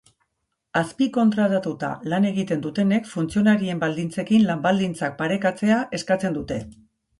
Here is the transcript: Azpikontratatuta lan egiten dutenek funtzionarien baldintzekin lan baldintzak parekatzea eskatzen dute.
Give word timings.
Azpikontratatuta 0.79 1.89
lan 2.13 2.25
egiten 2.29 2.63
dutenek 2.63 3.11
funtzionarien 3.11 3.83
baldintzekin 3.85 4.49
lan 4.49 4.67
baldintzak 4.67 5.17
parekatzea 5.23 5.81
eskatzen 6.01 6.43
dute. 6.43 6.63